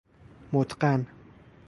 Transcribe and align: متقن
متقن 0.53 1.05